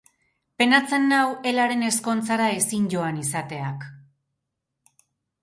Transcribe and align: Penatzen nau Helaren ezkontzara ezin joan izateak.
Penatzen 0.61 1.03
nau 1.11 1.19
Helaren 1.49 1.83
ezkontzara 1.89 2.49
ezin 2.61 2.89
joan 2.95 3.21
izateak. 3.27 3.87